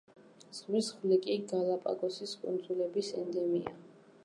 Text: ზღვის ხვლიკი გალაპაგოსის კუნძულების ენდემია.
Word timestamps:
ზღვის 0.59 0.89
ხვლიკი 1.01 1.35
გალაპაგოსის 1.51 2.35
კუნძულების 2.45 3.13
ენდემია. 3.25 3.79